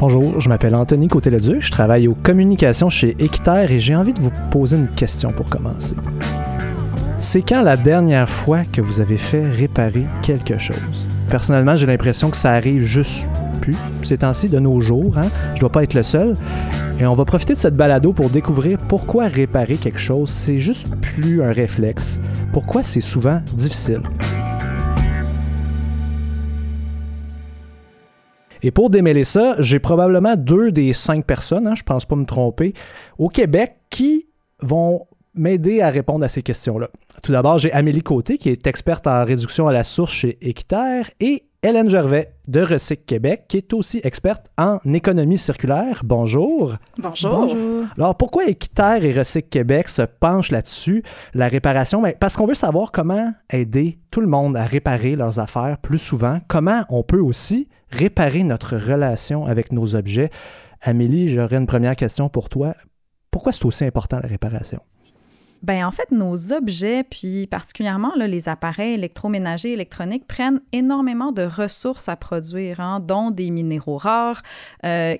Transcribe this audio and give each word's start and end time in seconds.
Bonjour, 0.00 0.40
je 0.40 0.48
m'appelle 0.48 0.74
Anthony 0.74 1.08
Côté-Leduc, 1.08 1.60
je 1.60 1.70
travaille 1.70 2.08
aux 2.08 2.14
communications 2.14 2.88
chez 2.88 3.14
Équiterre 3.18 3.70
et 3.70 3.80
j'ai 3.80 3.94
envie 3.94 4.14
de 4.14 4.20
vous 4.20 4.32
poser 4.50 4.78
une 4.78 4.88
question 4.88 5.30
pour 5.30 5.44
commencer. 5.44 5.94
C'est 7.18 7.42
quand 7.42 7.60
la 7.60 7.76
dernière 7.76 8.26
fois 8.26 8.64
que 8.64 8.80
vous 8.80 9.00
avez 9.00 9.18
fait 9.18 9.46
réparer 9.46 10.06
quelque 10.22 10.56
chose? 10.56 11.06
Personnellement, 11.28 11.76
j'ai 11.76 11.84
l'impression 11.84 12.30
que 12.30 12.38
ça 12.38 12.52
arrive 12.52 12.82
juste 12.82 13.28
plus 13.60 13.76
ces 14.00 14.16
temps-ci, 14.16 14.48
de 14.48 14.58
nos 14.58 14.80
jours. 14.80 15.18
Hein? 15.18 15.28
Je 15.54 15.60
dois 15.60 15.70
pas 15.70 15.82
être 15.82 15.92
le 15.92 16.02
seul. 16.02 16.34
Et 16.98 17.04
on 17.04 17.14
va 17.14 17.26
profiter 17.26 17.52
de 17.52 17.58
cette 17.58 17.76
balado 17.76 18.14
pour 18.14 18.30
découvrir 18.30 18.78
pourquoi 18.78 19.26
réparer 19.26 19.76
quelque 19.76 20.00
chose, 20.00 20.30
c'est 20.30 20.56
juste 20.56 20.88
plus 20.96 21.42
un 21.42 21.52
réflexe. 21.52 22.20
Pourquoi 22.54 22.82
c'est 22.82 23.00
souvent 23.00 23.42
difficile? 23.52 24.00
Et 28.62 28.70
pour 28.70 28.90
démêler 28.90 29.24
ça, 29.24 29.56
j'ai 29.58 29.78
probablement 29.78 30.36
deux 30.36 30.72
des 30.72 30.92
cinq 30.92 31.26
personnes, 31.26 31.66
hein, 31.66 31.74
je 31.74 31.82
pense 31.82 32.04
pas 32.04 32.16
me 32.16 32.26
tromper, 32.26 32.72
au 33.18 33.28
Québec 33.28 33.76
qui 33.90 34.26
vont 34.62 35.06
m'aider 35.34 35.80
à 35.80 35.90
répondre 35.90 36.24
à 36.24 36.28
ces 36.28 36.42
questions-là. 36.42 36.88
Tout 37.22 37.32
d'abord, 37.32 37.58
j'ai 37.58 37.72
Amélie 37.72 38.02
Côté, 38.02 38.36
qui 38.36 38.48
est 38.48 38.66
experte 38.66 39.06
en 39.06 39.24
réduction 39.24 39.68
à 39.68 39.72
la 39.72 39.84
source 39.84 40.12
chez 40.12 40.38
Équiterre, 40.40 41.10
et 41.20 41.44
Hélène 41.62 41.90
Gervais 41.90 42.32
de 42.48 42.62
Recyc 42.62 43.04
Québec, 43.04 43.44
qui 43.46 43.58
est 43.58 43.74
aussi 43.74 44.00
experte 44.02 44.46
en 44.56 44.78
économie 44.92 45.36
circulaire. 45.36 46.00
Bonjour. 46.04 46.76
Bonjour. 46.98 47.54
Alors, 47.98 48.16
pourquoi 48.16 48.46
Équiterre 48.46 49.04
et 49.04 49.12
Recyc 49.12 49.50
Québec 49.50 49.90
se 49.90 50.02
penchent 50.02 50.52
là-dessus, 50.52 51.02
la 51.34 51.48
réparation? 51.48 52.00
Ben, 52.00 52.14
parce 52.18 52.36
qu'on 52.36 52.46
veut 52.46 52.54
savoir 52.54 52.92
comment 52.92 53.32
aider 53.50 53.98
tout 54.10 54.22
le 54.22 54.26
monde 54.26 54.56
à 54.56 54.64
réparer 54.64 55.16
leurs 55.16 55.38
affaires 55.38 55.76
plus 55.82 55.98
souvent, 55.98 56.40
comment 56.48 56.82
on 56.88 57.02
peut 57.02 57.20
aussi 57.20 57.68
réparer 57.90 58.42
notre 58.42 58.76
relation 58.76 59.46
avec 59.46 59.72
nos 59.72 59.94
objets. 59.94 60.30
Amélie, 60.80 61.32
j'aurais 61.32 61.56
une 61.56 61.66
première 61.66 61.96
question 61.96 62.28
pour 62.28 62.48
toi. 62.48 62.74
Pourquoi 63.30 63.52
c'est 63.52 63.64
aussi 63.66 63.84
important 63.84 64.18
la 64.20 64.28
réparation? 64.28 64.80
Ben 65.62 65.84
en 65.84 65.90
fait, 65.90 66.10
nos 66.10 66.52
objets, 66.52 67.04
puis 67.04 67.46
particulièrement 67.46 68.12
les 68.16 68.48
appareils 68.48 68.94
électroménagers 68.94 69.72
électroniques, 69.72 70.26
prennent 70.26 70.60
énormément 70.72 71.32
de 71.32 71.42
ressources 71.42 72.08
à 72.08 72.16
produire, 72.16 72.80
hein, 72.80 73.00
dont 73.00 73.30
des 73.30 73.50
minéraux 73.50 73.98
rares, 73.98 74.42
euh, 74.84 75.16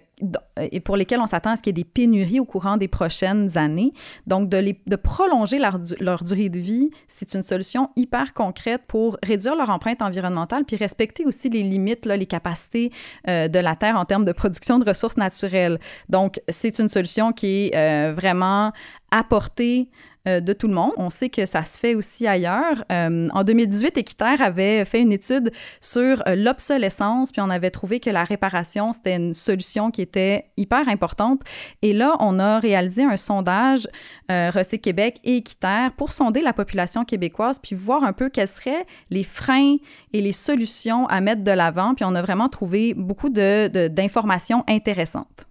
et 0.60 0.80
pour 0.80 0.96
lesquels 0.96 1.20
on 1.20 1.26
s'attend 1.26 1.50
à 1.50 1.56
ce 1.56 1.62
qu'il 1.62 1.76
y 1.76 1.80
ait 1.80 1.84
des 1.84 1.88
pénuries 1.88 2.40
au 2.40 2.44
courant 2.44 2.76
des 2.76 2.88
prochaines 2.88 3.56
années. 3.56 3.92
Donc, 4.26 4.48
de, 4.48 4.58
les, 4.58 4.80
de 4.86 4.96
prolonger 4.96 5.58
leur, 5.58 5.78
durée 6.22 6.48
de 6.48 6.58
vie, 6.58 6.90
c'est 7.06 7.34
une 7.34 7.42
solution 7.42 7.88
hyper 7.96 8.34
concrète 8.34 8.82
pour 8.86 9.16
réduire 9.22 9.56
leur 9.56 9.70
empreinte 9.70 10.02
environnementale, 10.02 10.64
puis 10.64 10.76
respecter 10.76 11.24
aussi 11.24 11.48
les 11.48 11.62
limites, 11.62 12.06
les 12.06 12.26
capacités 12.26 12.92
euh, 13.28 13.48
de 13.48 13.58
la 13.58 13.76
Terre 13.76 13.96
en 13.96 14.04
termes 14.04 14.24
de 14.24 14.32
production 14.32 14.78
de 14.78 14.84
ressources 14.84 15.16
naturelles. 15.16 15.78
Donc, 16.08 16.40
c'est 16.48 16.78
une 16.78 16.88
solution 16.88 17.32
qui 17.32 17.68
est 17.68 17.76
euh, 17.76 18.12
vraiment 18.14 18.72
apportée 19.10 19.88
euh, 20.28 20.40
de 20.40 20.52
tout 20.52 20.68
le 20.68 20.74
monde. 20.74 20.92
On 20.98 21.08
sait 21.08 21.30
que 21.30 21.46
ça 21.46 21.64
se 21.64 21.78
fait 21.78 21.94
aussi 21.94 22.26
ailleurs. 22.26 22.84
Euh, 22.92 23.28
en 23.32 23.42
2018, 23.42 23.96
Équiterre 23.96 24.42
avait 24.42 24.84
fait 24.84 25.00
une 25.00 25.12
étude 25.12 25.50
sur 25.80 26.22
euh, 26.26 26.34
l'obsolescence, 26.34 27.32
puis 27.32 27.40
on 27.40 27.48
avait 27.48 27.70
trouvé 27.70 28.00
que 28.00 28.10
la 28.10 28.24
réparation, 28.24 28.92
c'était 28.92 29.16
une 29.16 29.32
solution 29.32 29.90
qui 29.90 30.02
était 30.02 30.50
hyper 30.58 30.90
importante. 30.90 31.40
Et 31.80 31.94
là, 31.94 32.16
on 32.20 32.38
a 32.38 32.58
réalisé 32.58 33.02
un 33.02 33.16
sondage, 33.16 33.88
Recyc 34.28 34.82
Québec 34.82 35.20
et 35.24 35.38
Équiterre, 35.38 35.92
pour 35.96 36.12
sonder 36.12 36.42
la 36.42 36.52
population 36.52 37.04
québécoise, 37.04 37.58
puis 37.58 37.74
voir 37.74 38.04
un 38.04 38.12
peu 38.12 38.28
quels 38.28 38.46
seraient 38.46 38.84
les 39.10 39.24
freins 39.24 39.76
et 40.12 40.20
les 40.20 40.32
solutions 40.32 41.06
à 41.06 41.20
mettre 41.20 41.42
de 41.42 41.50
l'avant. 41.50 41.94
Puis 41.94 42.04
on 42.04 42.14
a 42.14 42.22
vraiment 42.22 42.48
trouvé 42.48 42.92
beaucoup 42.94 43.30
d'informations 43.30 44.64
de, 44.68 44.72
intéressantes. 44.74 45.46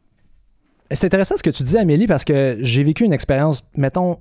C'est 0.91 1.05
intéressant 1.05 1.37
ce 1.37 1.43
que 1.43 1.49
tu 1.49 1.63
dis, 1.63 1.77
Amélie, 1.77 2.07
parce 2.07 2.23
que 2.23 2.57
j'ai 2.61 2.83
vécu 2.83 3.03
une 3.03 3.13
expérience, 3.13 3.63
mettons, 3.75 4.19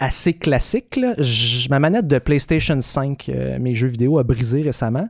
assez 0.00 0.32
classique. 0.32 0.98
ma 1.68 1.78
manette 1.78 2.08
de 2.08 2.18
PlayStation 2.18 2.80
5, 2.80 3.28
euh, 3.28 3.58
mes 3.60 3.74
jeux 3.74 3.88
vidéo, 3.88 4.18
a 4.18 4.24
brisé 4.24 4.62
récemment. 4.62 5.08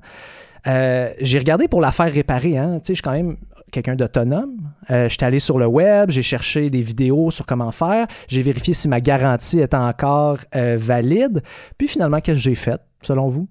Euh, 0.66 1.10
j'ai 1.20 1.38
regardé 1.38 1.68
pour 1.68 1.80
la 1.80 1.92
faire 1.92 2.12
réparer. 2.12 2.58
Hein. 2.58 2.80
Je 2.86 2.92
suis 2.92 3.02
quand 3.02 3.12
même 3.12 3.36
quelqu'un 3.72 3.94
d'autonome. 3.94 4.56
Euh, 4.90 5.08
J'étais 5.08 5.24
allé 5.24 5.38
sur 5.38 5.58
le 5.58 5.66
web, 5.66 6.10
j'ai 6.10 6.22
cherché 6.22 6.68
des 6.68 6.82
vidéos 6.82 7.30
sur 7.30 7.46
comment 7.46 7.70
faire. 7.70 8.06
J'ai 8.28 8.42
vérifié 8.42 8.74
si 8.74 8.88
ma 8.88 9.00
garantie 9.00 9.60
était 9.60 9.76
encore 9.76 10.38
valide. 10.52 11.42
Puis 11.78 11.88
finalement, 11.88 12.20
qu'est-ce 12.20 12.36
que 12.36 12.42
j'ai 12.42 12.54
fait, 12.56 12.80
selon 13.00 13.28
vous? 13.28 13.48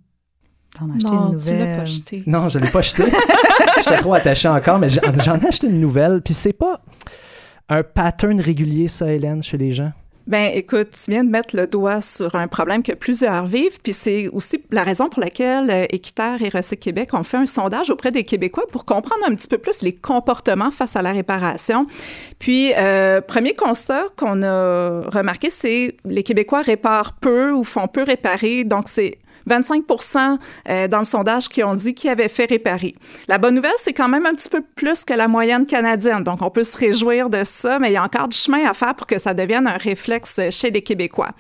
T'en 0.78 0.90
as 0.92 0.96
acheté 0.96 1.10
une 1.10 1.32
nouvelle. 1.32 1.40
Tu 1.40 1.58
l'as 1.58 1.76
pas 1.78 1.82
acheté. 1.82 2.24
Non, 2.28 2.50
je 2.50 2.60
ne 2.60 2.64
l'ai 2.66 2.70
pas 2.70 2.80
acheté. 2.80 3.04
J'étais 3.78 3.98
trop 3.98 4.14
attaché 4.14 4.48
encore, 4.48 4.78
mais 4.78 4.90
j'en 4.90 5.40
ai 5.40 5.48
acheté 5.48 5.68
une 5.68 5.80
nouvelle. 5.80 6.22
Puis 6.22 6.34
c'est 6.34 6.54
pas 6.54 6.82
un 7.70 7.82
pattern 7.82 8.40
régulier, 8.40 8.88
ça, 8.88 9.12
Hélène, 9.12 9.42
chez 9.42 9.58
les 9.58 9.72
gens? 9.72 9.92
Ben, 10.30 10.52
écoute, 10.54 10.90
tu 10.92 11.10
viens 11.10 11.24
de 11.24 11.30
mettre 11.32 11.56
le 11.56 11.66
doigt 11.66 12.02
sur 12.02 12.36
un 12.36 12.48
problème 12.48 12.84
que 12.84 12.92
plusieurs 12.92 13.48
vivent, 13.48 13.80
puis 13.82 13.94
c'est 13.94 14.28
aussi 14.28 14.64
la 14.70 14.84
raison 14.84 15.10
pour 15.10 15.24
laquelle 15.24 15.72
euh, 15.72 15.86
Équiterre 15.90 16.40
et 16.44 16.50
Recyc 16.50 16.80
Québec 16.80 17.16
ont 17.16 17.24
fait 17.24 17.38
un 17.38 17.48
sondage 17.48 17.90
auprès 17.90 18.12
des 18.12 18.24
Québécois 18.24 18.66
pour 18.72 18.86
comprendre 18.86 19.24
un 19.28 19.34
petit 19.34 19.48
peu 19.48 19.58
plus 19.58 19.82
les 19.82 19.94
comportements 19.94 20.70
face 20.70 20.96
à 20.96 21.02
la 21.02 21.14
réparation. 21.14 21.88
Puis, 22.38 22.74
euh, 22.78 23.22
premier 23.22 23.56
constat 23.56 24.04
qu'on 24.18 24.44
a 24.44 25.02
remarqué, 25.10 25.50
c'est 25.50 25.96
les 26.06 26.22
Québécois 26.22 26.62
réparent 26.62 27.14
peu 27.14 27.52
ou 27.52 27.64
font 27.64 27.88
peu 27.88 28.04
réparer, 28.04 28.66
donc 28.66 28.88
c'est 28.88 29.18
25% 29.50 30.38
euh, 30.70 30.88
dans 30.88 31.00
le 31.00 31.04
sondage 31.04 31.50
qui 31.50 31.64
ont 31.64 31.74
dit 31.74 31.94
qu'ils 31.94 32.10
avaient 32.10 32.30
fait 32.30 32.46
réparer. 32.46 32.96
La 33.28 33.38
bonne 33.38 33.56
nouvelle, 33.56 33.72
c'est 33.78 33.94
quand 33.94 34.08
même 34.08 34.26
un 34.26 34.34
petit 34.34 34.50
peu 34.50 34.62
plus 34.76 35.04
que 35.04 35.14
la 35.14 35.28
moyenne 35.28 35.66
canadienne. 35.66 36.24
Donc, 36.24 36.42
on 36.42 36.50
peut 36.50 36.64
se 36.64 36.78
réjouir 36.78 37.30
de 37.30 37.44
ça, 37.44 37.80
mais 37.80 37.90
il 37.90 37.94
y 37.94 37.98
a 37.98 38.04
encore 38.04 38.28
du 38.28 38.38
chemin 38.38 38.70
à 38.70 38.74
faire 38.74 38.96
pour 38.96 39.08
que 39.08 39.20
ça 39.20 39.34
devienne 39.34 39.68
un 39.68 39.78
réflexe 39.78 40.40
chez 40.52 40.72
les 40.72 40.82
Québécois. 40.82 41.32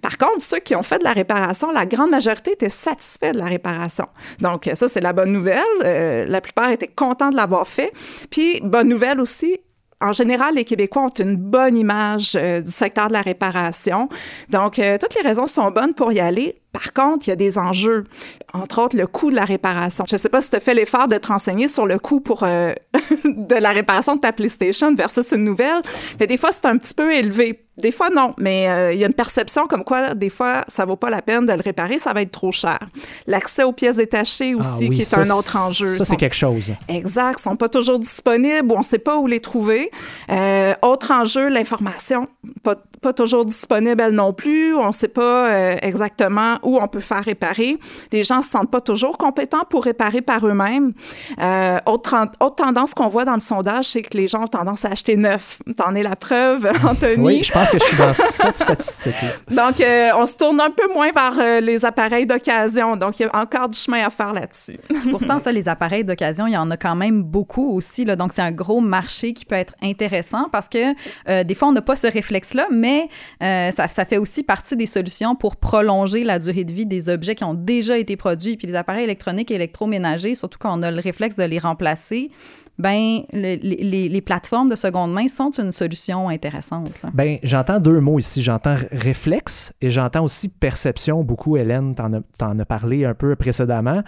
Par 0.00 0.18
contre, 0.18 0.42
ceux 0.42 0.58
qui 0.58 0.74
ont 0.74 0.82
fait 0.82 0.98
de 0.98 1.04
la 1.04 1.12
réparation, 1.12 1.70
la 1.72 1.86
grande 1.86 2.10
majorité 2.10 2.52
étaient 2.52 2.68
satisfaits 2.68 3.32
de 3.32 3.38
la 3.38 3.46
réparation. 3.46 4.06
Donc, 4.40 4.70
ça, 4.74 4.88
c'est 4.88 5.00
la 5.00 5.12
bonne 5.12 5.32
nouvelle. 5.32 5.62
Euh, 5.84 6.24
la 6.26 6.40
plupart 6.40 6.70
étaient 6.70 6.88
contents 6.88 7.30
de 7.30 7.36
l'avoir 7.36 7.66
fait. 7.66 7.92
Puis, 8.30 8.60
bonne 8.62 8.88
nouvelle 8.88 9.20
aussi, 9.20 9.58
en 10.00 10.12
général, 10.12 10.54
les 10.54 10.64
Québécois 10.64 11.04
ont 11.04 11.22
une 11.22 11.36
bonne 11.36 11.76
image 11.76 12.36
euh, 12.36 12.60
du 12.60 12.70
secteur 12.70 13.08
de 13.08 13.14
la 13.14 13.22
réparation. 13.22 14.08
Donc, 14.50 14.74
toutes 14.74 15.14
les 15.14 15.26
raisons 15.26 15.46
sont 15.46 15.70
bonnes 15.70 15.94
pour 15.94 16.12
y 16.12 16.20
aller. 16.20 16.60
Par 16.72 16.92
contre, 16.92 17.26
il 17.26 17.30
y 17.30 17.32
a 17.32 17.36
des 17.36 17.56
enjeux, 17.56 18.04
entre 18.52 18.82
autres 18.82 18.96
le 18.96 19.06
coût 19.06 19.30
de 19.30 19.36
la 19.36 19.44
réparation. 19.44 20.04
Je 20.08 20.14
ne 20.14 20.18
sais 20.18 20.28
pas 20.28 20.40
si 20.40 20.50
tu 20.50 20.56
as 20.56 20.60
fait 20.60 20.74
l'effort 20.74 21.08
de 21.08 21.16
te 21.16 21.28
renseigner 21.28 21.68
sur 21.68 21.86
le 21.86 21.98
coût 21.98 22.20
pour 22.20 22.42
euh, 22.42 22.74
de 23.24 23.54
la 23.54 23.70
réparation 23.70 24.16
de 24.16 24.20
ta 24.20 24.32
PlayStation 24.32 24.94
versus 24.94 25.32
une 25.32 25.44
nouvelle, 25.44 25.80
mais 26.20 26.26
des 26.26 26.36
fois, 26.36 26.52
c'est 26.52 26.66
un 26.66 26.76
petit 26.76 26.94
peu 26.94 27.14
élevé. 27.14 27.62
Des 27.78 27.92
fois, 27.92 28.08
non, 28.08 28.32
mais 28.38 28.70
euh, 28.70 28.92
il 28.94 28.98
y 28.98 29.04
a 29.04 29.06
une 29.06 29.12
perception 29.12 29.66
comme 29.66 29.84
quoi, 29.84 30.14
des 30.14 30.30
fois, 30.30 30.62
ça 30.66 30.86
vaut 30.86 30.96
pas 30.96 31.10
la 31.10 31.20
peine 31.20 31.44
de 31.44 31.52
le 31.52 31.60
réparer, 31.60 31.98
ça 31.98 32.14
va 32.14 32.22
être 32.22 32.30
trop 32.30 32.50
cher. 32.50 32.78
L'accès 33.26 33.64
aux 33.64 33.72
pièces 33.72 33.96
détachées 33.96 34.54
ah 34.56 34.60
aussi, 34.60 34.88
qui 34.88 35.02
est 35.02 35.14
un 35.14 35.30
autre 35.30 35.56
enjeu. 35.58 35.94
Ça, 35.94 36.06
c'est 36.06 36.16
quelque 36.16 36.34
chose. 36.34 36.72
Exact, 36.88 37.38
sont 37.38 37.56
pas 37.56 37.68
toujours 37.68 37.98
disponibles 37.98 38.72
ou 38.72 38.76
on 38.76 38.78
ne 38.78 38.82
sait 38.82 38.98
pas 38.98 39.18
où 39.18 39.26
les 39.26 39.40
trouver. 39.40 39.90
Euh, 40.30 40.72
autre 40.80 41.10
enjeu, 41.10 41.48
l'information, 41.48 42.28
pas, 42.62 42.76
pas 43.02 43.12
toujours 43.12 43.44
disponible 43.44 44.00
elle 44.00 44.14
non 44.14 44.32
plus. 44.32 44.74
On 44.74 44.88
ne 44.88 44.92
sait 44.92 45.08
pas 45.08 45.76
exactement 45.82 46.58
où 46.66 46.78
on 46.82 46.88
peut 46.88 47.00
faire 47.00 47.24
réparer. 47.24 47.78
Les 48.12 48.24
gens 48.24 48.38
ne 48.38 48.42
se 48.42 48.50
sentent 48.50 48.70
pas 48.70 48.80
toujours 48.80 49.16
compétents 49.16 49.64
pour 49.70 49.84
réparer 49.84 50.20
par 50.20 50.46
eux-mêmes. 50.46 50.92
Euh, 51.40 51.78
autre, 51.86 52.14
autre, 52.40 52.56
tendance 52.56 52.92
qu'on 52.92 53.08
voit 53.08 53.24
dans 53.24 53.34
le 53.34 53.40
sondage, 53.40 53.86
c'est 53.86 54.02
que 54.02 54.16
les 54.16 54.26
gens 54.26 54.42
ont 54.42 54.48
tendance 54.48 54.84
à 54.84 54.88
acheter 54.88 55.16
neuf. 55.16 55.60
T'en 55.76 55.94
es 55.94 56.02
la 56.02 56.16
preuve, 56.16 56.68
Anthony. 56.84 57.24
Oui, 57.24 57.44
je 57.44 57.52
pense 57.52 57.70
que 57.70 57.78
je 57.78 57.84
suis 57.84 57.96
dans 57.96 58.12
cette 58.12 58.58
statistique 58.58 59.14
Donc, 59.50 59.80
euh, 59.80 60.10
on 60.16 60.26
se 60.26 60.36
tourne 60.36 60.60
un 60.60 60.70
peu 60.70 60.92
moins 60.92 61.12
vers 61.12 61.38
euh, 61.38 61.60
les 61.60 61.84
appareils 61.84 62.26
d'occasion. 62.26 62.96
Donc, 62.96 63.20
il 63.20 63.22
y 63.22 63.26
a 63.26 63.36
encore 63.36 63.68
du 63.68 63.78
chemin 63.78 64.04
à 64.04 64.10
faire 64.10 64.32
là-dessus. 64.32 64.78
Pourtant, 65.10 65.38
ça, 65.38 65.52
les 65.52 65.68
appareils 65.68 66.04
d'occasion, 66.04 66.48
il 66.48 66.54
y 66.54 66.56
en 66.56 66.70
a 66.72 66.76
quand 66.76 66.96
même 66.96 67.22
beaucoup 67.22 67.76
aussi. 67.76 68.04
Là. 68.04 68.16
Donc, 68.16 68.32
c'est 68.34 68.42
un 68.42 68.52
gros 68.52 68.80
marché 68.80 69.32
qui 69.32 69.44
peut 69.44 69.54
être 69.54 69.74
intéressant 69.82 70.48
parce 70.50 70.68
que 70.68 71.42
des 71.44 71.54
fois, 71.54 71.68
on 71.68 71.72
n'a 71.72 71.82
pas 71.82 71.94
ce 71.94 72.08
réflexe-là, 72.10 72.66
mais 72.72 73.08
ça, 73.40 73.86
ça 73.88 74.04
fait 74.04 74.18
aussi 74.18 74.42
partie 74.42 74.76
des 74.76 74.86
solutions 74.86 75.36
pour 75.36 75.56
prolonger 75.56 76.24
la 76.24 76.38
durée 76.38 76.45
de 76.52 76.72
vie 76.72 76.86
des 76.86 77.08
objets 77.08 77.34
qui 77.34 77.44
ont 77.44 77.54
déjà 77.54 77.98
été 77.98 78.16
produits, 78.16 78.56
puis 78.56 78.66
les 78.66 78.74
appareils 78.74 79.04
électroniques 79.04 79.50
et 79.50 79.54
électroménagers, 79.54 80.34
surtout 80.34 80.58
quand 80.58 80.78
on 80.78 80.82
a 80.82 80.90
le 80.90 81.00
réflexe 81.00 81.36
de 81.36 81.44
les 81.44 81.58
remplacer, 81.58 82.30
ben 82.78 83.22
les, 83.32 83.56
les, 83.56 84.20
plateformes 84.20 84.68
de 84.68 84.76
seconde 84.76 85.12
main 85.12 85.28
sont 85.28 85.50
une 85.50 85.72
solution 85.72 86.28
intéressante. 86.28 86.92
Ben 87.14 87.38
j'entends 87.42 87.80
deux 87.80 88.00
mots 88.00 88.18
ici. 88.18 88.42
J'entends 88.42 88.76
réflexe 88.92 89.72
et 89.80 89.88
j'entends 89.88 90.24
aussi 90.24 90.48
perception. 90.48 91.24
Beaucoup, 91.24 91.56
Hélène, 91.56 91.94
t'en 91.94 92.12
as, 92.12 92.60
as 92.60 92.64
parlé 92.66 93.04
un 93.06 93.14
peu 93.14 93.34
précédemment. 93.34 94.02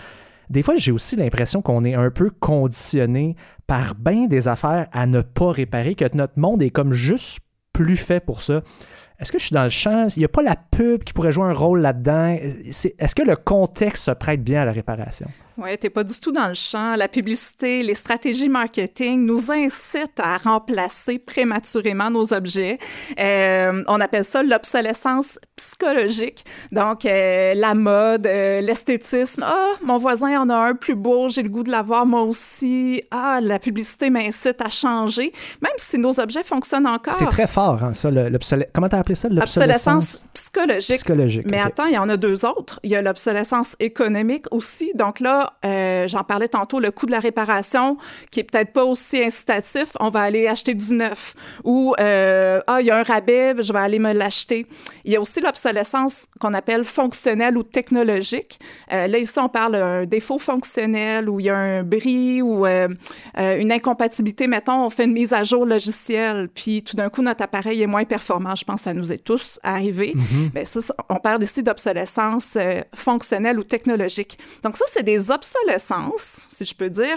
Des 0.50 0.62
fois, 0.62 0.76
j'ai 0.76 0.92
aussi 0.92 1.16
l'impression 1.16 1.62
qu'on 1.62 1.84
est 1.84 1.94
un 1.94 2.10
peu 2.10 2.30
conditionné 2.30 3.36
par 3.66 3.94
bien 3.94 4.26
des 4.26 4.48
affaires 4.48 4.88
à 4.92 5.06
ne 5.06 5.20
pas 5.20 5.50
réparer, 5.50 5.94
que 5.94 6.04
notre 6.16 6.38
monde 6.38 6.62
est 6.62 6.70
comme 6.70 6.92
juste 6.92 7.40
plus 7.72 7.96
fait 7.96 8.20
pour 8.20 8.42
ça. 8.42 8.62
Est-ce 9.20 9.32
que 9.32 9.38
je 9.38 9.46
suis 9.46 9.54
dans 9.54 9.64
le 9.64 9.70
champ? 9.70 10.06
Il 10.16 10.20
n'y 10.20 10.24
a 10.24 10.28
pas 10.28 10.42
la 10.42 10.54
pub 10.54 11.02
qui 11.02 11.12
pourrait 11.12 11.32
jouer 11.32 11.46
un 11.46 11.52
rôle 11.52 11.80
là-dedans? 11.80 12.36
Est-ce 12.36 13.14
que 13.14 13.22
le 13.22 13.34
contexte 13.36 14.04
se 14.04 14.10
prête 14.12 14.44
bien 14.44 14.62
à 14.62 14.64
la 14.64 14.72
réparation? 14.72 15.26
Oui, 15.60 15.76
tu 15.76 15.86
n'es 15.86 15.90
pas 15.90 16.04
du 16.04 16.14
tout 16.20 16.30
dans 16.30 16.46
le 16.46 16.54
champ. 16.54 16.94
La 16.94 17.08
publicité, 17.08 17.82
les 17.82 17.94
stratégies 17.94 18.48
marketing 18.48 19.24
nous 19.24 19.50
incitent 19.50 20.20
à 20.20 20.36
remplacer 20.38 21.18
prématurément 21.18 22.10
nos 22.10 22.32
objets. 22.32 22.78
Euh, 23.18 23.82
on 23.88 24.00
appelle 24.00 24.24
ça 24.24 24.44
l'obsolescence 24.44 25.40
psychologique. 25.56 26.44
Donc, 26.70 27.04
euh, 27.04 27.54
la 27.56 27.74
mode, 27.74 28.28
euh, 28.28 28.60
l'esthétisme. 28.60 29.42
Ah, 29.44 29.72
mon 29.82 29.96
voisin 29.96 30.40
en 30.40 30.48
a 30.48 30.54
un 30.54 30.74
plus 30.74 30.94
beau, 30.94 31.28
j'ai 31.28 31.42
le 31.42 31.48
goût 31.48 31.64
de 31.64 31.72
l'avoir 31.72 32.06
moi 32.06 32.22
aussi. 32.22 33.02
Ah, 33.10 33.40
la 33.42 33.58
publicité 33.58 34.10
m'incite 34.10 34.60
à 34.60 34.70
changer, 34.70 35.32
même 35.60 35.72
si 35.76 35.98
nos 35.98 36.20
objets 36.20 36.44
fonctionnent 36.44 36.86
encore. 36.86 37.14
C'est 37.14 37.26
très 37.26 37.48
fort, 37.48 37.82
hein, 37.82 37.94
ça. 37.94 38.12
L'obsolescence. 38.12 38.70
Comment 38.72 38.88
tu 38.88 38.94
as 38.94 39.00
appelé 39.00 39.16
ça? 39.16 39.28
L'obsolescence 39.28 40.24
psychologique. 40.48 40.96
Psychologique. 40.96 41.46
Mais 41.46 41.58
attends, 41.58 41.86
il 41.86 41.94
y 41.94 41.98
en 41.98 42.08
a 42.08 42.16
deux 42.16 42.44
autres. 42.44 42.80
Il 42.82 42.90
y 42.90 42.96
a 42.96 43.02
l'obsolescence 43.02 43.76
économique 43.80 44.46
aussi. 44.50 44.92
Donc 44.94 45.20
là, 45.20 45.54
euh, 45.64 46.08
j'en 46.08 46.24
parlais 46.24 46.48
tantôt, 46.48 46.80
le 46.80 46.90
coût 46.90 47.06
de 47.06 47.10
la 47.10 47.20
réparation, 47.20 47.96
qui 48.30 48.40
est 48.40 48.44
peut-être 48.44 48.72
pas 48.72 48.84
aussi 48.84 49.22
incitatif. 49.22 49.92
On 50.00 50.10
va 50.10 50.20
aller 50.20 50.46
acheter 50.46 50.74
du 50.74 50.94
neuf. 50.94 51.34
Ou, 51.64 51.94
euh, 52.00 52.60
ah, 52.66 52.80
il 52.80 52.86
y 52.86 52.90
a 52.90 52.98
un 52.98 53.02
rabais, 53.02 53.54
je 53.60 53.72
vais 53.72 53.78
aller 53.78 53.98
me 53.98 54.12
l'acheter. 54.12 54.66
Il 55.04 55.12
y 55.12 55.16
a 55.16 55.20
aussi 55.20 55.40
l'obsolescence 55.40 56.28
qu'on 56.40 56.54
appelle 56.54 56.84
fonctionnelle 56.84 57.56
ou 57.56 57.62
technologique. 57.62 58.58
Euh, 58.92 59.06
là, 59.06 59.18
ici, 59.18 59.38
on 59.38 59.48
parle 59.48 59.72
d'un 59.72 60.06
défaut 60.06 60.38
fonctionnel 60.38 61.28
ou 61.28 61.40
il 61.40 61.46
y 61.46 61.50
a 61.50 61.56
un 61.56 61.82
bris 61.82 62.42
ou 62.42 62.66
une 62.66 63.72
incompatibilité. 63.72 64.46
Mettons, 64.46 64.84
on 64.84 64.90
fait 64.90 65.04
une 65.04 65.12
mise 65.12 65.32
à 65.32 65.44
jour 65.44 65.66
logicielle, 65.66 66.48
puis 66.54 66.82
tout 66.82 66.96
d'un 66.96 67.08
coup, 67.08 67.22
notre 67.22 67.42
appareil 67.42 67.82
est 67.82 67.86
moins 67.86 68.04
performant. 68.04 68.54
Je 68.54 68.64
pense 68.64 68.80
que 68.80 68.84
ça 68.84 68.94
nous 68.94 69.12
est 69.12 69.18
tous 69.18 69.60
arrivé. 69.62 70.14
Mm-hmm. 70.38 70.50
Ben, 70.52 70.66
on 71.08 71.16
parle 71.16 71.42
ici 71.42 71.62
d'obsolescence 71.62 72.56
fonctionnelle 72.94 73.58
ou 73.58 73.64
technologique. 73.64 74.38
Donc 74.62 74.76
ça, 74.76 74.84
c'est 74.88 75.02
des 75.02 75.30
obsolescences, 75.30 76.46
si 76.48 76.64
je 76.64 76.74
peux 76.74 76.90
dire, 76.90 77.16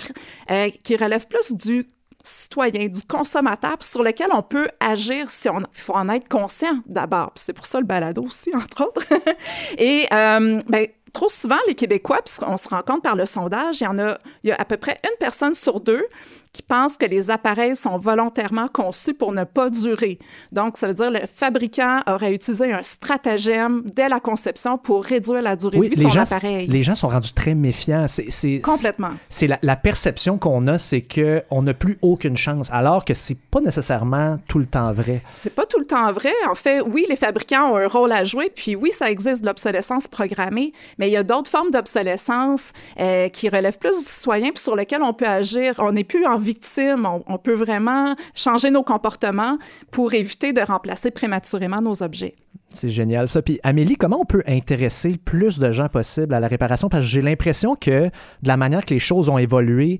euh, 0.50 0.69
qui 0.83 0.95
relèvent 0.95 1.27
plus 1.27 1.53
du 1.53 1.88
citoyen, 2.23 2.88
du 2.88 3.03
consommateur, 3.03 3.77
sur 3.79 4.03
lequel 4.03 4.27
on 4.31 4.44
peut 4.44 4.68
agir 4.79 5.29
si 5.29 5.50
on... 5.50 5.59
Il 5.59 5.81
faut 5.81 5.95
en 5.95 6.07
être 6.09 6.29
conscient 6.29 6.79
d'abord. 6.85 7.31
C'est 7.35 7.53
pour 7.53 7.65
ça 7.65 7.79
le 7.79 7.85
balado 7.85 8.23
aussi, 8.23 8.51
entre 8.56 8.85
autres. 8.85 9.06
Et 9.77 10.06
euh, 10.13 10.59
ben, 10.67 10.88
trop 11.13 11.29
souvent, 11.29 11.57
les 11.67 11.75
Québécois, 11.75 12.19
puisqu'on 12.24 12.57
se 12.57 12.69
rend 12.69 12.83
compte 12.83 13.03
par 13.03 13.15
le 13.15 13.25
sondage, 13.25 13.81
il 13.81 13.85
y 13.85 13.88
en 13.88 13.97
a, 13.97 14.17
il 14.44 14.50
y 14.50 14.51
a 14.51 14.56
à 14.56 14.65
peu 14.65 14.77
près 14.77 15.00
une 15.03 15.17
personne 15.19 15.53
sur 15.53 15.79
deux 15.79 16.06
qui 16.53 16.63
pensent 16.63 16.98
que 16.98 17.06
les 17.06 17.31
appareils 17.31 17.75
sont 17.75 17.98
volontairement 17.98 18.68
conçus 18.68 19.13
pour 19.13 19.31
ne 19.31 19.44
pas 19.44 19.69
durer. 19.69 20.19
Donc, 20.51 20.77
ça 20.77 20.88
veut 20.88 20.94
dire 20.94 21.07
que 21.07 21.19
le 21.19 21.27
fabricant 21.27 22.00
aurait 22.07 22.33
utilisé 22.33 22.74
un 22.74 22.83
stratagème 22.83 23.83
dès 23.95 24.09
la 24.09 24.19
conception 24.19 24.77
pour 24.77 25.03
réduire 25.03 25.42
la 25.42 25.56
durée 25.56 25.77
de 25.77 25.83
vie 25.83 25.95
de 25.95 26.09
son 26.09 26.18
appareil. 26.18 26.68
Les 26.68 26.83
gens 26.83 26.95
sont 26.95 27.07
rendus 27.07 27.33
très 27.33 27.56
méfiants. 27.56 28.06
C'est, 28.07 28.59
Complètement. 28.62 29.12
C'est 29.30 29.48
la, 29.48 29.59
la, 29.62 29.75
perception 29.75 30.38
qu'on 30.38 30.68
a, 30.68 30.77
c'est 30.77 31.01
qu'on 31.01 31.62
n'a 31.62 31.74
plus 31.74 31.98
aucune 32.01 32.36
chance, 32.38 32.69
alors 32.71 33.06
que 33.06 33.13
c'est 33.13 33.38
pas 33.38 33.62
nécessairement 33.62 34.38
tout 34.48 34.59
le 34.59 34.65
temps 34.65 34.92
vrai. 34.92 35.21
C'est 35.36 35.56
pas 35.56 35.65
tout 35.65 35.80
le 35.80 35.86
temps 35.86 36.12
vrai. 36.12 36.33
En 36.50 36.56
fait, 36.56 36.81
oui, 36.81 37.06
les 37.09 37.15
fabricants 37.15 37.71
ont 37.71 37.77
un 37.77 37.88
rôle 37.88 38.12
à 38.12 38.24
jouer, 38.24 38.51
puis 38.53 38.75
oui, 38.75 38.92
ça 38.92 39.09
existe 39.09 39.42
de 39.42 39.48
l'obsolescence 39.48 40.07
programmée, 40.07 40.74
mais 40.98 41.07
il 41.07 41.13
y 41.13 41.18
a 41.18 41.24
d'autres 41.24 41.50
formes 41.50 41.71
d'obsolescence 41.71 42.74
euh, 43.00 43.30
qui 43.30 43.50
relèvent 43.50 43.80
plus 43.80 43.98
du 43.98 44.03
citoyen, 44.03 44.50
puis 44.51 44.62
sur 44.62 44.75
lesquelles 44.75 45.03
on 45.03 45.13
peut 45.13 45.27
agir. 45.27 45.75
On 45.80 45.94
n'est 45.94 46.03
plus 46.03 46.25
en 46.25 46.38
victime. 46.41 47.07
On, 47.27 47.38
peut 47.38 47.53
vraiment 47.53 48.15
changer 48.35 48.69
nos 48.69 48.83
comportements 48.83 49.57
pour 49.91 50.13
éviter 50.13 50.53
de 50.53 50.61
remplacer 50.61 51.11
prématurément 51.11 51.81
nos 51.81 52.03
objets. 52.03 52.35
C'est 52.73 52.89
génial 52.89 53.27
ça. 53.27 53.41
Puis 53.41 53.59
Amélie, 53.63 53.95
comment 53.95 54.21
on 54.21 54.25
peut 54.25 54.43
intéresser 54.47 55.17
plus 55.17 55.59
de 55.59 55.71
gens 55.71 55.89
possible 55.89 56.33
à 56.33 56.39
la 56.39 56.47
réparation? 56.47 56.89
Parce 56.89 57.03
que 57.03 57.09
j'ai 57.09 57.21
l'impression 57.21 57.75
que 57.75 58.05
de 58.07 58.47
la 58.47 58.57
manière 58.57 58.85
que 58.85 58.93
les 58.93 58.99
choses 58.99 59.29
ont 59.29 59.38
évolué, 59.38 59.99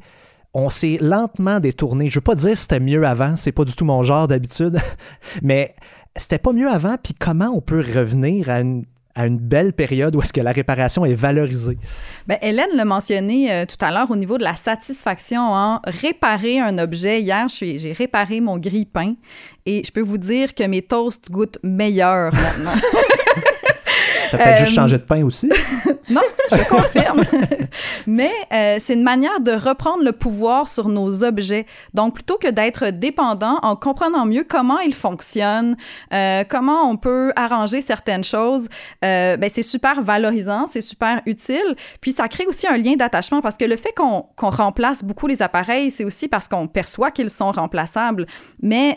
on 0.54 0.70
s'est 0.70 0.98
lentement 1.02 1.60
détourné. 1.60 2.10
Je 2.10 2.16
veux 2.16 2.24
pas 2.24 2.36
dire 2.36 2.58
c'était 2.58 2.80
mieux 2.80 3.06
avant, 3.06 3.36
c'est 3.36 3.52
pas 3.52 3.66
du 3.66 3.76
tout 3.76 3.86
mon 3.86 4.04
genre 4.04 4.28
d'habitude, 4.28 4.78
mais 5.42 5.76
c'était 6.16 6.40
pas 6.40 6.52
mieux 6.54 6.70
avant, 6.70 6.98
puis 7.02 7.14
comment 7.14 7.48
on 7.48 7.62
peut 7.62 7.80
revenir 7.80 8.50
à 8.50 8.62
une 8.62 8.86
à 9.16 9.26
une 9.26 9.38
belle 9.38 9.74
période 9.74 10.16
où 10.16 10.22
est-ce 10.22 10.34
que 10.34 10.42
la 10.42 10.52
réparation 10.52 11.06
est 11.06 11.14
valorisée. 11.14 11.78
Bien, 12.28 12.38
Hélène 12.42 12.70
l'a 12.76 12.86
mentionné 12.86 13.52
euh, 13.52 13.66
tout 13.66 13.84
à 13.84 13.92
l'heure 13.92 14.10
au 14.12 14.16
niveau 14.16 14.38
de 14.38 14.44
la 14.44 14.56
satisfaction 14.56 15.42
en 15.42 15.80
réparer 15.86 16.60
un 16.60 16.78
objet. 16.78 17.22
Hier, 17.22 17.48
j'ai 17.50 17.94
réparé 17.94 18.42
mon 18.42 18.58
grille-pain 18.58 19.16
et 19.66 19.84
je 19.86 19.92
peux 19.92 20.02
vous 20.02 20.18
dire 20.18 20.54
que 20.54 20.64
mes 20.64 20.82
toasts 20.82 21.30
goûtent 21.30 21.60
meilleur 21.64 22.34
maintenant. 22.34 22.74
T'as 24.32 24.38
peut-être 24.38 24.60
juste 24.60 24.74
changé 24.74 24.98
de 24.98 25.04
pain 25.04 25.24
aussi? 25.26 25.50
non, 26.10 26.22
je 26.52 26.64
confirme. 26.70 27.24
Mais 28.08 28.32
euh, 28.54 28.78
c'est 28.80 28.94
une 28.94 29.04
manière 29.04 29.42
de 29.42 29.52
reprendre 29.52 30.04
le 30.04 30.14
pouvoir 30.14 30.68
sur 30.68 30.88
nos 30.88 31.24
objets. 31.24 31.66
Donc, 31.94 32.16
plutôt 32.16 32.38
que 32.38 32.48
d'être 32.50 32.88
dépendant, 32.92 33.60
en 33.62 33.76
comprenant 33.76 34.26
mieux 34.26 34.46
comment 34.48 34.80
ils 34.80 34.94
fonctionnent, 34.94 35.76
euh, 36.14 36.44
comment 36.48 36.90
on 36.90 36.98
peut 36.98 37.34
arranger 37.36 37.82
certaines 37.82 38.24
choses, 38.24 38.70
euh, 39.04 39.36
ben, 39.38 39.50
c'est 39.54 39.64
super 39.64 40.02
valorisant, 40.02 40.68
c'est 40.72 40.82
super 40.82 41.22
utile. 41.26 41.76
Puis, 42.00 42.12
ça 42.12 42.28
crée 42.28 42.46
aussi 42.46 42.68
un 42.68 42.78
lien 42.78 42.96
d'attachement 42.96 43.42
parce 43.42 43.58
que 43.58 43.66
le 43.66 43.76
fait 43.76 43.94
qu'on 43.94 44.26
remplace 44.38 45.04
beaucoup 45.04 45.28
les 45.28 45.42
appareils, 45.42 45.92
c'est 45.92 46.06
aussi 46.06 46.28
parce 46.28 46.48
qu'on 46.48 46.68
perçoit 46.68 47.12
qu'ils 47.12 47.30
sont 47.30 47.52
remplaçables. 47.52 48.26
Mais, 48.62 48.96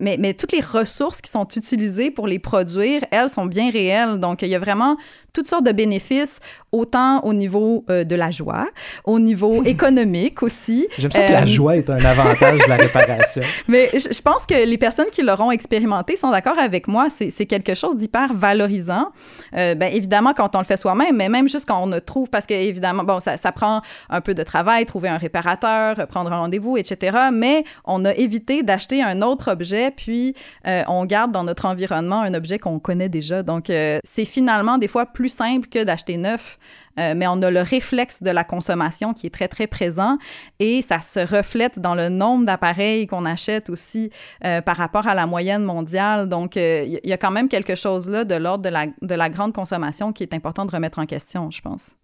mais, 0.00 0.16
mais 0.18 0.34
toutes 0.34 0.52
les 0.52 0.60
ressources 0.60 1.20
qui 1.20 1.30
sont 1.30 1.48
utilisées 1.56 2.10
pour 2.10 2.28
les 2.28 2.38
produire, 2.38 3.02
elles, 3.10 3.28
sont 3.28 3.46
bien 3.46 3.70
réelles. 3.70 4.19
Donc, 4.20 4.42
il 4.42 4.48
y 4.48 4.54
a 4.54 4.58
vraiment 4.58 4.96
toutes 5.32 5.48
sortes 5.48 5.64
de 5.64 5.72
bénéfices, 5.72 6.40
autant 6.72 7.20
au 7.24 7.32
niveau 7.32 7.84
euh, 7.90 8.04
de 8.04 8.14
la 8.14 8.30
joie, 8.30 8.68
au 9.04 9.18
niveau 9.18 9.62
économique 9.64 10.42
aussi. 10.42 10.88
J'aime 10.98 11.12
ça 11.12 11.26
que 11.26 11.32
la 11.32 11.42
euh, 11.42 11.46
joie 11.46 11.76
est 11.76 11.90
un 11.90 12.04
avantage 12.04 12.58
de 12.58 12.68
la 12.68 12.76
réparation. 12.76 13.42
Mais 13.68 13.90
je 13.94 14.20
pense 14.20 14.46
que 14.46 14.66
les 14.66 14.78
personnes 14.78 15.10
qui 15.12 15.22
l'auront 15.22 15.50
expérimenté 15.50 16.16
sont 16.16 16.30
d'accord 16.30 16.58
avec 16.58 16.88
moi. 16.88 17.08
C'est 17.10 17.46
quelque 17.46 17.74
chose 17.74 17.96
d'hyper 17.96 18.32
valorisant. 18.34 19.10
Euh, 19.56 19.74
ben, 19.74 19.92
évidemment, 19.92 20.32
quand 20.34 20.54
on 20.56 20.60
le 20.60 20.64
fait 20.64 20.76
soi-même, 20.76 21.16
mais 21.16 21.28
même 21.28 21.48
juste 21.48 21.66
quand 21.66 21.82
on 21.82 21.86
ne 21.86 21.98
trouve, 21.98 22.28
parce 22.28 22.46
que 22.46 22.54
évidemment, 22.54 23.04
bon, 23.04 23.20
ça, 23.20 23.36
ça 23.36 23.52
prend 23.52 23.82
un 24.08 24.20
peu 24.20 24.34
de 24.34 24.42
travail, 24.42 24.86
trouver 24.86 25.08
un 25.08 25.18
réparateur, 25.18 26.06
prendre 26.06 26.32
un 26.32 26.38
rendez-vous, 26.38 26.76
etc. 26.76 27.16
Mais 27.32 27.64
on 27.84 28.04
a 28.04 28.14
évité 28.14 28.62
d'acheter 28.62 29.02
un 29.02 29.22
autre 29.22 29.50
objet, 29.50 29.90
puis 29.90 30.34
on 30.64 31.04
garde 31.04 31.32
dans 31.32 31.44
notre 31.44 31.66
environnement 31.66 32.20
un 32.20 32.34
objet 32.34 32.58
qu'on 32.58 32.78
connaît 32.78 33.08
déjà. 33.08 33.42
Donc, 33.42 33.66
c'est 33.66 34.24
finalement 34.24 34.78
des 34.78 34.88
fois 34.88 35.06
plus 35.06 35.19
plus 35.20 35.28
simple 35.28 35.68
que 35.68 35.84
d'acheter 35.84 36.16
neuf, 36.16 36.58
euh, 36.98 37.12
mais 37.14 37.26
on 37.26 37.42
a 37.42 37.50
le 37.50 37.60
réflexe 37.60 38.22
de 38.22 38.30
la 38.30 38.42
consommation 38.42 39.12
qui 39.12 39.26
est 39.26 39.30
très, 39.30 39.48
très 39.48 39.66
présent 39.66 40.16
et 40.60 40.80
ça 40.80 41.02
se 41.02 41.20
reflète 41.20 41.78
dans 41.78 41.94
le 41.94 42.08
nombre 42.08 42.46
d'appareils 42.46 43.06
qu'on 43.06 43.26
achète 43.26 43.68
aussi 43.68 44.08
euh, 44.46 44.62
par 44.62 44.78
rapport 44.78 45.06
à 45.06 45.14
la 45.14 45.26
moyenne 45.26 45.62
mondiale. 45.62 46.26
Donc, 46.26 46.56
euh, 46.56 46.84
il 46.86 47.06
y 47.06 47.12
a 47.12 47.18
quand 47.18 47.30
même 47.30 47.48
quelque 47.48 47.74
chose 47.74 48.08
là 48.08 48.24
de 48.24 48.34
l'ordre 48.34 48.64
de 48.64 48.70
la, 48.70 48.86
de 48.86 49.14
la 49.14 49.28
grande 49.28 49.52
consommation 49.52 50.14
qui 50.14 50.22
est 50.22 50.32
important 50.32 50.64
de 50.64 50.72
remettre 50.72 50.98
en 50.98 51.04
question, 51.04 51.50
je 51.50 51.60
pense. 51.60 51.96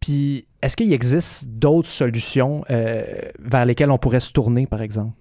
Puis, 0.00 0.46
est-ce 0.60 0.76
qu'il 0.76 0.92
existe 0.92 1.46
d'autres 1.46 1.88
solutions 1.88 2.62
vers 2.68 3.64
lesquelles 3.64 3.90
on 3.90 3.96
pourrait 3.96 4.20
se 4.20 4.32
tourner, 4.32 4.66
par 4.66 4.82
exemple? 4.82 5.14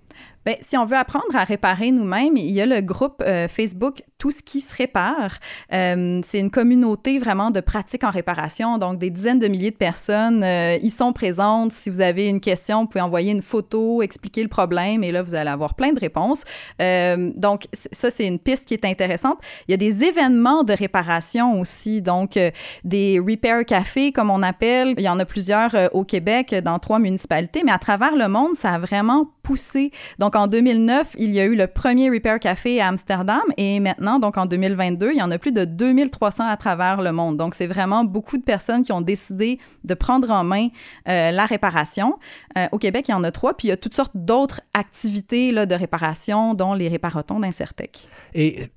Bien, 0.45 0.55
si 0.61 0.77
on 0.77 0.85
veut 0.85 0.97
apprendre 0.97 1.35
à 1.35 1.43
réparer 1.43 1.91
nous-mêmes, 1.91 2.37
il 2.37 2.51
y 2.51 2.61
a 2.61 2.65
le 2.65 2.81
groupe 2.81 3.23
Facebook 3.49 4.03
tout 4.23 4.31
ce 4.31 4.41
qui 4.41 4.61
se 4.61 4.73
répare. 4.73 5.37
Euh, 5.73 6.21
c'est 6.23 6.39
une 6.39 6.49
communauté 6.49 7.19
vraiment 7.19 7.51
de 7.51 7.59
pratiques 7.59 8.05
en 8.05 8.09
réparation, 8.09 8.77
donc 8.77 8.97
des 8.97 9.09
dizaines 9.09 9.39
de 9.39 9.49
milliers 9.49 9.71
de 9.71 9.75
personnes 9.75 10.45
euh, 10.45 10.77
y 10.81 10.89
sont 10.89 11.11
présentes. 11.11 11.73
Si 11.73 11.89
vous 11.89 11.99
avez 11.99 12.29
une 12.29 12.39
question, 12.39 12.83
vous 12.83 12.87
pouvez 12.87 13.01
envoyer 13.01 13.33
une 13.33 13.41
photo, 13.41 14.01
expliquer 14.01 14.41
le 14.41 14.47
problème 14.47 15.03
et 15.03 15.11
là, 15.11 15.23
vous 15.23 15.35
allez 15.35 15.49
avoir 15.49 15.73
plein 15.73 15.91
de 15.91 15.99
réponses. 15.99 16.45
Euh, 16.81 17.31
donc, 17.35 17.65
ça, 17.91 18.09
c'est 18.11 18.25
une 18.25 18.39
piste 18.39 18.63
qui 18.63 18.75
est 18.75 18.85
intéressante. 18.85 19.39
Il 19.67 19.71
y 19.71 19.73
a 19.73 19.77
des 19.77 20.05
événements 20.05 20.63
de 20.63 20.71
réparation 20.71 21.59
aussi, 21.59 22.01
donc 22.01 22.39
des 22.85 23.19
repair 23.19 23.65
cafés, 23.65 24.13
comme 24.13 24.29
on 24.29 24.41
appelle. 24.41 24.93
Il 24.97 25.03
y 25.03 25.09
en 25.09 25.19
a 25.19 25.25
plusieurs 25.25 25.75
au 25.91 26.05
Québec, 26.05 26.55
dans 26.63 26.79
trois 26.79 26.99
municipalités, 26.99 27.63
mais 27.65 27.73
à 27.73 27.77
travers 27.77 28.15
le 28.15 28.29
monde, 28.29 28.55
ça 28.55 28.75
a 28.75 28.79
vraiment 28.79 29.33
poussé. 29.43 29.91
Donc, 30.17 30.32
en 30.35 30.47
2009, 30.47 31.15
il 31.17 31.33
y 31.33 31.39
a 31.39 31.45
eu 31.45 31.55
le 31.55 31.67
premier 31.67 32.09
repair 32.09 32.39
café 32.39 32.81
à 32.81 32.87
Amsterdam 32.87 33.41
et 33.57 33.79
maintenant, 33.79 34.19
donc 34.19 34.37
en 34.37 34.45
2022, 34.45 35.11
il 35.11 35.17
y 35.17 35.21
en 35.21 35.31
a 35.31 35.37
plus 35.37 35.51
de 35.51 35.65
2300 35.65 36.45
à 36.47 36.57
travers 36.57 37.01
le 37.01 37.11
monde. 37.11 37.37
Donc, 37.37 37.55
c'est 37.55 37.67
vraiment 37.67 38.03
beaucoup 38.03 38.37
de 38.37 38.43
personnes 38.43 38.83
qui 38.83 38.91
ont 38.91 39.01
décidé 39.01 39.57
de 39.83 39.93
prendre 39.93 40.31
en 40.31 40.43
main 40.43 40.67
euh, 41.07 41.31
la 41.31 41.45
réparation. 41.45 42.17
Euh, 42.57 42.65
au 42.71 42.77
Québec, 42.77 43.05
il 43.07 43.11
y 43.11 43.15
en 43.15 43.23
a 43.23 43.31
trois, 43.31 43.55
puis 43.55 43.67
il 43.67 43.69
y 43.69 43.73
a 43.73 43.77
toutes 43.77 43.95
sortes 43.95 44.13
d'autres 44.15 44.61
activités 44.73 45.51
de 45.53 45.75
réparation, 45.75 46.53
dont 46.53 46.73
les 46.73 46.87
réparatons 46.87 47.39
d'Incertec. 47.39 48.07
Et 48.33 48.69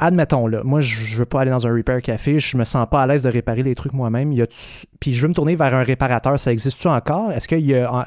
admettons 0.00 0.46
là, 0.46 0.62
moi 0.64 0.80
je, 0.80 0.98
ne 0.98 1.18
veux 1.18 1.26
pas 1.26 1.42
aller 1.42 1.50
dans 1.50 1.66
un 1.66 1.74
repair 1.74 2.00
café, 2.00 2.38
je 2.38 2.56
me 2.56 2.64
sens 2.64 2.86
pas 2.90 3.02
à 3.02 3.06
l'aise 3.06 3.22
de 3.22 3.28
réparer 3.28 3.62
les 3.62 3.74
trucs 3.74 3.92
moi-même. 3.92 4.34
Puis 4.98 5.12
je 5.12 5.22
veux 5.22 5.28
me 5.28 5.34
tourner 5.34 5.56
vers 5.56 5.74
un 5.74 5.82
réparateur, 5.82 6.38
ça 6.40 6.52
existe-tu 6.52 6.88
encore? 6.88 7.32
Est-ce 7.32 7.46
qu'il 7.46 7.66
y 7.66 7.74
a 7.74 8.06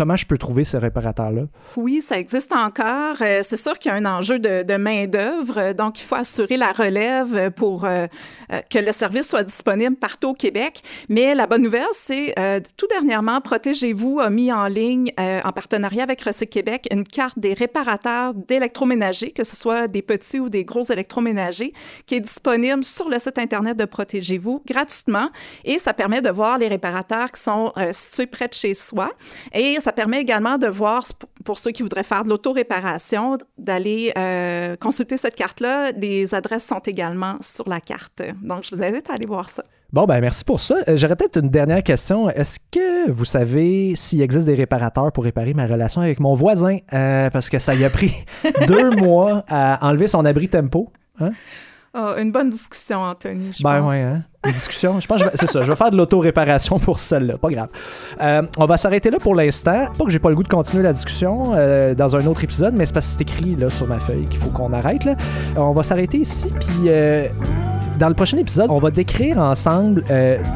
comment 0.00 0.16
je 0.16 0.24
peux 0.24 0.38
trouver 0.38 0.64
ce 0.64 0.78
réparateur-là? 0.78 1.42
Oui, 1.76 2.00
ça 2.00 2.18
existe 2.18 2.52
encore. 2.52 3.16
Euh, 3.20 3.40
c'est 3.42 3.58
sûr 3.58 3.78
qu'il 3.78 3.90
y 3.90 3.94
a 3.94 3.98
un 3.98 4.06
enjeu 4.06 4.38
de, 4.38 4.76
main-d'œuvre, 4.78 5.74
donc 5.74 6.00
il 6.00 6.04
faut 6.04 6.14
assurer 6.14 6.56
la 6.56 6.72
relève 6.72 7.50
pour 7.50 7.84
euh, 7.84 8.06
euh, 8.50 8.60
que 8.70 8.78
le 8.78 8.92
service 8.92 9.28
soit 9.28 9.42
disponible 9.42 9.96
partout 9.96 10.28
au 10.28 10.32
Québec. 10.32 10.80
Mais 11.10 11.34
la 11.34 11.46
bonne 11.46 11.60
nouvelle, 11.60 11.84
c'est 11.92 12.34
tout 12.78 12.86
dernièrement, 12.86 13.42
Protégez-vous 13.42 14.20
a 14.20 14.30
mis 14.30 14.50
en 14.50 14.68
ligne, 14.68 15.12
en 15.18 15.52
partenariat 15.52 16.04
avec 16.04 16.22
Recyc 16.22 16.48
Québec, 16.48 16.88
une 16.90 17.04
carte 17.04 17.38
des 17.38 17.52
réparateurs 17.52 18.32
d'électroménagers, 18.32 19.32
que 19.32 19.44
ce 19.44 19.54
soit 19.54 19.86
des 19.86 20.00
petits 20.00 20.40
ou 20.40 20.48
des 20.48 20.64
gros 20.64 20.84
électroménagers, 20.84 21.74
qui 22.06 22.14
est 22.14 22.20
disponible 22.20 22.84
sur 22.84 23.10
le 23.10 23.18
site 23.18 23.38
Internet 23.38 23.76
de 23.76 23.84
Protégez-vous 23.84 24.62
gratuitement. 24.66 25.28
Et 25.64 25.78
ça 25.78 25.92
permet 25.92 26.22
de 26.22 26.30
voir 26.30 26.56
les 26.56 26.68
réparateurs 26.68 27.32
qui 27.32 27.42
sont 27.42 27.72
situés 27.92 28.26
près 28.26 28.48
de 28.48 28.54
chez 28.54 28.72
soi. 28.72 29.10
Et 29.52 29.78
ça 29.80 29.89
permet 29.92 30.20
également 30.20 30.58
de 30.58 30.66
voir, 30.66 31.04
pour 31.44 31.58
ceux 31.58 31.70
qui 31.70 31.82
voudraient 31.82 32.02
faire 32.02 32.24
de 32.24 32.28
l'auto-réparation, 32.28 33.38
d'aller 33.58 34.12
euh, 34.16 34.76
consulter 34.76 35.16
cette 35.16 35.36
carte-là. 35.36 35.92
Les 35.92 36.34
adresses 36.34 36.66
sont 36.66 36.80
également 36.80 37.36
sur 37.40 37.68
la 37.68 37.80
carte. 37.80 38.22
Donc, 38.42 38.64
je 38.64 38.74
vous 38.74 38.82
invite 38.82 39.08
à 39.10 39.14
aller 39.14 39.26
voir 39.26 39.48
ça. 39.48 39.62
Bon, 39.92 40.04
ben 40.04 40.20
merci 40.20 40.44
pour 40.44 40.60
ça. 40.60 40.76
Euh, 40.88 40.96
j'aurais 40.96 41.16
peut-être 41.16 41.40
une 41.40 41.50
dernière 41.50 41.82
question. 41.82 42.30
Est-ce 42.30 42.60
que 42.70 43.10
vous 43.10 43.24
savez 43.24 43.96
s'il 43.96 44.22
existe 44.22 44.46
des 44.46 44.54
réparateurs 44.54 45.10
pour 45.10 45.24
réparer 45.24 45.52
ma 45.52 45.66
relation 45.66 46.00
avec 46.00 46.20
mon 46.20 46.34
voisin? 46.34 46.78
Euh, 46.92 47.28
parce 47.30 47.48
que 47.48 47.58
ça 47.58 47.74
y 47.74 47.84
a 47.84 47.90
pris 47.90 48.12
deux 48.68 48.90
mois 48.90 49.44
à 49.48 49.84
enlever 49.88 50.06
son 50.06 50.24
abri 50.24 50.48
tempo. 50.48 50.92
Hein? 51.18 51.32
Oh, 51.92 52.12
une 52.18 52.30
bonne 52.30 52.50
discussion, 52.50 53.00
Anthony. 53.02 53.50
Je 53.52 53.64
ben 53.64 53.80
pense. 53.80 53.90
ouais, 53.90 54.02
hein? 54.02 54.22
Une 54.46 54.52
discussion. 54.52 55.00
Je 55.00 55.08
pense 55.08 55.22
c'est 55.34 55.48
ça. 55.48 55.62
Je 55.62 55.68
vais 55.68 55.76
faire 55.76 55.90
de 55.90 55.96
l'auto-réparation 55.96 56.78
pour 56.78 57.00
celle-là. 57.00 57.36
Pas 57.36 57.48
grave. 57.50 57.68
Euh, 58.20 58.42
on 58.58 58.66
va 58.66 58.76
s'arrêter 58.76 59.10
là 59.10 59.18
pour 59.18 59.34
l'instant. 59.34 59.86
Pas 59.98 60.04
que 60.04 60.10
j'ai 60.10 60.20
pas 60.20 60.30
le 60.30 60.36
goût 60.36 60.44
de 60.44 60.48
continuer 60.48 60.84
la 60.84 60.92
discussion 60.92 61.52
euh, 61.56 61.96
dans 61.96 62.14
un 62.14 62.24
autre 62.26 62.44
épisode, 62.44 62.74
mais 62.74 62.86
c'est 62.86 62.92
parce 62.94 63.06
que 63.06 63.12
c'est 63.14 63.22
écrit 63.22 63.56
là, 63.56 63.70
sur 63.70 63.88
ma 63.88 63.98
feuille 63.98 64.26
qu'il 64.26 64.38
faut 64.38 64.50
qu'on 64.50 64.72
arrête. 64.72 65.04
Là. 65.04 65.16
On 65.56 65.72
va 65.72 65.82
s'arrêter 65.82 66.18
ici, 66.18 66.52
puis. 66.60 66.88
Euh, 66.88 67.26
dans 67.98 68.08
le 68.08 68.14
prochain 68.14 68.38
épisode, 68.38 68.70
on 68.70 68.78
va 68.78 68.90
décrire 68.90 69.36
ensemble 69.36 70.02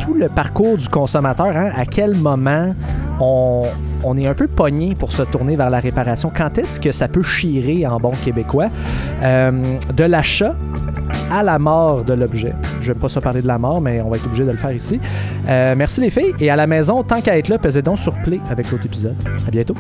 tout 0.01 0.15
le 0.15 0.31
parcours 0.31 0.79
du 0.79 0.89
consommateur, 0.89 1.55
hein, 1.55 1.73
à 1.77 1.85
quel 1.85 2.15
moment 2.15 2.75
on, 3.21 3.67
on 4.03 4.17
est 4.17 4.27
un 4.27 4.33
peu 4.33 4.49
pogné 4.49 4.95
pour 4.95 5.13
se 5.13 5.21
tourner 5.25 5.55
vers 5.55 5.69
la 5.69 5.79
réparation. 5.79 6.33
Quand 6.35 6.57
est-ce 6.57 6.81
que 6.81 6.91
ça 6.91 7.07
peut 7.07 7.23
chirer 7.23 7.87
en 7.87 7.99
bon 7.99 8.13
québécois? 8.25 8.69
de 9.21 10.05
l'achat 10.05 10.55
à 11.31 11.43
la 11.43 11.59
mort 11.59 12.05
de 12.05 12.15
l'objet. 12.15 12.55
Je 12.81 12.93
n'aime 12.93 13.01
pas 13.01 13.09
ça 13.09 13.21
parler 13.21 13.43
de 13.43 13.47
la 13.47 13.59
mort, 13.59 13.81
mais 13.81 14.01
on 14.01 14.11
va 14.11 14.17
être 14.17 14.27
obligé 14.27 14.45
de 14.45 14.51
le 14.51 14.57
faire 14.57 14.73
ici. 14.73 15.01
Euh, 15.49 15.75
merci 15.77 16.01
les 16.01 16.11
filles. 16.11 16.35
Et 16.41 16.51
à 16.51 16.57
la 16.57 16.67
maison, 16.67 17.03
tant 17.03 17.21
qu'à 17.21 17.39
être 17.39 17.49
là, 17.49 17.59
pesez 17.59 17.83
donc 17.83 17.99
sur 17.99 18.15
Play 18.23 18.41
avec 18.51 18.71
l'autre 18.71 18.87
épisode. 18.87 19.17
À 19.47 19.51
bientôt. 19.51 19.75